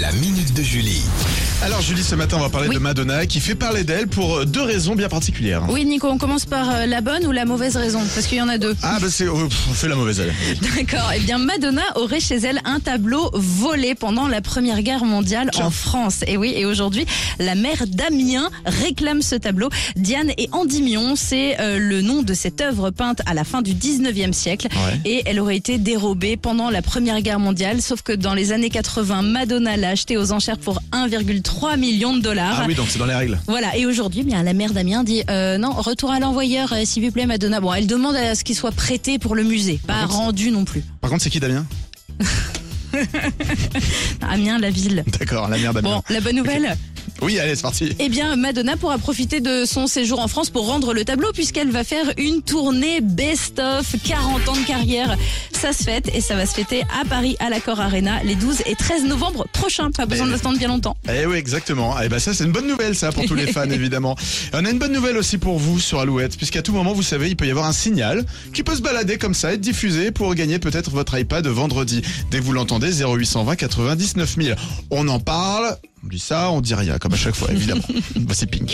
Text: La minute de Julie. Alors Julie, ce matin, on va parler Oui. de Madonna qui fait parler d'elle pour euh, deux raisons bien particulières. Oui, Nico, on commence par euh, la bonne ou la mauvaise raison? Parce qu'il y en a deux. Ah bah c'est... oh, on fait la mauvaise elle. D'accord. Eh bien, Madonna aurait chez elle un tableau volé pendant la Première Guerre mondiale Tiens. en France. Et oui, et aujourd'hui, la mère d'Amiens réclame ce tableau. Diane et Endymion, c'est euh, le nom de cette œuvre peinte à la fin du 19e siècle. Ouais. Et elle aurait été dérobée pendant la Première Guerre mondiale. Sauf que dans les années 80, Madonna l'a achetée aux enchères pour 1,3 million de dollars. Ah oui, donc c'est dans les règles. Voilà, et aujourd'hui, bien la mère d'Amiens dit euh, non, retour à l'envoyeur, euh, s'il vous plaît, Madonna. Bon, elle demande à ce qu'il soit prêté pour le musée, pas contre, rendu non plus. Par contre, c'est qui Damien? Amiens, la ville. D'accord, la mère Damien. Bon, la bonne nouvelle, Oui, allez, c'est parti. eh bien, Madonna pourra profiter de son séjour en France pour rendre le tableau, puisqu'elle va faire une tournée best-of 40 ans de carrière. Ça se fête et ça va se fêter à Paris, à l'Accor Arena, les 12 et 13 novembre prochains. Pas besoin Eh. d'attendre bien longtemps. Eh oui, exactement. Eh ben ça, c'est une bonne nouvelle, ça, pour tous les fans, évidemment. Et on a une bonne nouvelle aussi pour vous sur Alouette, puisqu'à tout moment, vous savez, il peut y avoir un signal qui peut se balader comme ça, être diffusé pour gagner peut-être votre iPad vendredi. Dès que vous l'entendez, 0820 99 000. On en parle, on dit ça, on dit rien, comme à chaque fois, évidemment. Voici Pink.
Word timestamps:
La 0.00 0.12
minute 0.12 0.52
de 0.52 0.62
Julie. 0.62 1.02
Alors 1.60 1.80
Julie, 1.82 2.04
ce 2.04 2.14
matin, 2.14 2.36
on 2.38 2.42
va 2.42 2.50
parler 2.50 2.68
Oui. 2.68 2.76
de 2.76 2.80
Madonna 2.80 3.26
qui 3.26 3.40
fait 3.40 3.56
parler 3.56 3.82
d'elle 3.82 4.06
pour 4.06 4.36
euh, 4.36 4.44
deux 4.44 4.62
raisons 4.62 4.94
bien 4.94 5.08
particulières. 5.08 5.64
Oui, 5.68 5.84
Nico, 5.84 6.06
on 6.06 6.16
commence 6.16 6.46
par 6.46 6.70
euh, 6.70 6.86
la 6.86 7.00
bonne 7.00 7.26
ou 7.26 7.32
la 7.32 7.44
mauvaise 7.46 7.76
raison? 7.76 7.98
Parce 8.14 8.28
qu'il 8.28 8.38
y 8.38 8.40
en 8.40 8.48
a 8.48 8.58
deux. 8.58 8.76
Ah 8.80 8.98
bah 9.00 9.08
c'est... 9.10 9.26
oh, 9.26 9.36
on 9.68 9.72
fait 9.74 9.88
la 9.88 9.96
mauvaise 9.96 10.20
elle. 10.20 10.32
D'accord. 10.76 11.10
Eh 11.16 11.18
bien, 11.18 11.38
Madonna 11.38 11.82
aurait 11.96 12.20
chez 12.20 12.36
elle 12.36 12.60
un 12.64 12.78
tableau 12.78 13.28
volé 13.34 13.96
pendant 13.96 14.28
la 14.28 14.40
Première 14.40 14.82
Guerre 14.82 15.04
mondiale 15.04 15.50
Tiens. 15.52 15.66
en 15.66 15.70
France. 15.70 16.20
Et 16.28 16.36
oui, 16.36 16.52
et 16.56 16.64
aujourd'hui, 16.64 17.06
la 17.40 17.56
mère 17.56 17.86
d'Amiens 17.88 18.50
réclame 18.64 19.20
ce 19.20 19.34
tableau. 19.34 19.68
Diane 19.96 20.30
et 20.38 20.48
Endymion, 20.52 21.16
c'est 21.16 21.58
euh, 21.60 21.78
le 21.80 22.02
nom 22.02 22.22
de 22.22 22.34
cette 22.34 22.60
œuvre 22.60 22.90
peinte 22.90 23.20
à 23.26 23.34
la 23.34 23.42
fin 23.42 23.62
du 23.62 23.74
19e 23.74 24.32
siècle. 24.32 24.68
Ouais. 24.70 25.00
Et 25.04 25.22
elle 25.26 25.40
aurait 25.40 25.56
été 25.56 25.78
dérobée 25.78 26.36
pendant 26.36 26.70
la 26.70 26.82
Première 26.82 27.20
Guerre 27.20 27.40
mondiale. 27.40 27.82
Sauf 27.82 28.02
que 28.02 28.12
dans 28.12 28.34
les 28.34 28.52
années 28.52 28.70
80, 28.70 29.22
Madonna 29.22 29.76
l'a 29.76 29.88
achetée 29.90 30.16
aux 30.16 30.30
enchères 30.30 30.58
pour 30.58 30.80
1,3 30.92 31.47
million 31.76 32.16
de 32.16 32.20
dollars. 32.20 32.60
Ah 32.62 32.64
oui, 32.66 32.74
donc 32.74 32.86
c'est 32.88 32.98
dans 32.98 33.06
les 33.06 33.14
règles. 33.14 33.38
Voilà, 33.46 33.76
et 33.76 33.86
aujourd'hui, 33.86 34.22
bien 34.22 34.42
la 34.42 34.52
mère 34.52 34.72
d'Amiens 34.72 35.04
dit 35.04 35.22
euh, 35.30 35.58
non, 35.58 35.72
retour 35.72 36.10
à 36.10 36.20
l'envoyeur, 36.20 36.72
euh, 36.72 36.84
s'il 36.84 37.04
vous 37.04 37.10
plaît, 37.10 37.26
Madonna. 37.26 37.60
Bon, 37.60 37.72
elle 37.72 37.86
demande 37.86 38.16
à 38.16 38.34
ce 38.34 38.44
qu'il 38.44 38.56
soit 38.56 38.72
prêté 38.72 39.18
pour 39.18 39.34
le 39.34 39.42
musée, 39.44 39.80
pas 39.86 40.02
contre, 40.02 40.14
rendu 40.14 40.50
non 40.50 40.64
plus. 40.64 40.84
Par 41.00 41.10
contre, 41.10 41.22
c'est 41.22 41.30
qui 41.30 41.40
Damien? 41.40 41.66
Amiens, 44.28 44.58
la 44.58 44.70
ville. 44.70 45.04
D'accord, 45.18 45.48
la 45.48 45.58
mère 45.58 45.74
Damien. 45.74 45.96
Bon, 45.96 46.02
la 46.08 46.20
bonne 46.20 46.36
nouvelle, 46.36 46.76
Oui, 47.22 47.38
allez, 47.38 47.54
c'est 47.56 47.62
parti. 47.62 47.94
eh 47.98 48.08
bien, 48.08 48.36
Madonna 48.36 48.76
pourra 48.76 48.98
profiter 48.98 49.40
de 49.40 49.64
son 49.64 49.86
séjour 49.86 50.20
en 50.20 50.28
France 50.28 50.50
pour 50.50 50.66
rendre 50.66 50.92
le 50.94 51.04
tableau, 51.04 51.32
puisqu'elle 51.32 51.70
va 51.70 51.84
faire 51.84 52.06
une 52.16 52.42
tournée 52.42 53.00
best-of 53.00 53.94
40 54.04 54.48
ans 54.48 54.56
de 54.56 54.66
carrière. 54.66 55.16
Ça 55.52 55.72
se 55.72 55.82
fête 55.82 56.10
et 56.14 56.20
ça 56.20 56.34
va 56.36 56.46
se 56.46 56.54
fêter 56.54 56.82
à 57.00 57.04
Paris, 57.04 57.36
à 57.40 57.50
l'Accor 57.50 57.80
Arena, 57.80 58.22
les 58.24 58.34
12 58.34 58.62
et 58.66 58.74
13 58.74 59.04
novembre 59.04 59.46
prochains. 59.52 59.90
Pas 59.90 60.06
besoin 60.06 60.26
Eh. 60.28 60.30
d'attendre 60.32 60.58
bien 60.58 60.68
longtemps. 60.68 60.96
Eh 61.12 61.26
oui, 61.26 61.36
exactement. 61.36 61.94
Eh 62.02 62.08
ben 62.08 62.18
ça, 62.18 62.32
c'est 62.34 62.44
une 62.44 62.52
bonne 62.52 62.66
nouvelle, 62.68 62.94
ça, 62.94 63.12
pour 63.12 63.24
tous 63.26 63.34
les 63.34 63.46
fans, 63.52 63.64
évidemment. 63.70 64.16
Et 64.52 64.56
on 64.56 64.64
a 64.64 64.70
une 64.70 64.78
bonne 64.78 64.92
nouvelle 64.92 65.16
aussi 65.16 65.38
pour 65.38 65.58
vous 65.58 65.78
sur 65.80 66.00
Alouette, 66.00 66.36
puisqu'à 66.36 66.62
tout 66.62 66.72
moment, 66.72 66.92
vous 66.92 67.02
savez, 67.02 67.28
il 67.28 67.36
peut 67.36 67.46
y 67.46 67.50
avoir 67.50 67.66
un 67.66 67.72
signal 67.72 68.24
qui 68.52 68.62
peut 68.62 68.74
se 68.76 68.82
balader 68.82 69.18
comme 69.18 69.34
ça, 69.34 69.52
être 69.52 69.60
diffusé 69.60 70.10
pour 70.10 70.34
gagner 70.34 70.58
peut-être 70.58 70.90
votre 70.90 71.18
iPad 71.18 71.46
vendredi. 71.46 72.02
Dès 72.30 72.38
que 72.38 72.44
vous 72.44 72.52
l'entendez, 72.52 72.90
0820 73.02 73.56
99 73.56 74.36
000. 74.40 74.58
On 74.90 75.08
en 75.08 75.18
parle, 75.20 75.76
on 76.04 76.08
dit 76.08 76.18
ça, 76.18 76.50
on 76.50 76.60
dit 76.60 76.74
rien, 76.74 76.98
comme 76.98 77.12
à 77.12 77.16
chaque 77.16 77.34
fois, 77.34 77.50
évidemment. 77.50 77.82
Voici 78.26 78.46
Pink. 78.46 78.70